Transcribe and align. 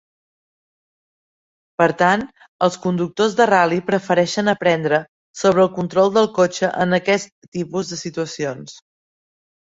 Per 1.81 1.87
tant, 1.97 2.23
els 2.67 2.77
conductors 2.85 3.35
de 3.41 3.45
ral·li 3.51 3.77
prefereixen 3.89 4.49
aprendre 4.53 4.99
sobre 5.41 5.63
el 5.65 5.69
control 5.75 6.09
del 6.15 6.31
cotxe 6.39 6.71
en 6.87 6.97
aquest 6.99 7.29
tipus 7.59 7.93
de 7.93 8.01
situacions. 8.01 8.75